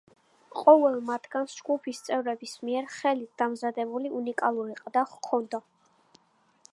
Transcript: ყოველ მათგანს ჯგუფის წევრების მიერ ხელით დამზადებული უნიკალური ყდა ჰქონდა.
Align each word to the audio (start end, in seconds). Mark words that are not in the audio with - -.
ყოველ 0.59 0.95
მათგანს 1.09 1.51
ჯგუფის 1.57 1.99
წევრების 2.07 2.55
მიერ 2.69 2.89
ხელით 2.95 3.31
დამზადებული 3.43 4.11
უნიკალური 4.21 4.79
ყდა 4.83 5.07
ჰქონდა. 5.15 5.61